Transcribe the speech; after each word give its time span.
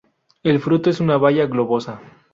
El 0.41 0.59
fruto 0.59 0.89
es 0.89 0.99
una 0.99 1.17
baya 1.19 1.45
globosa. 1.45 2.01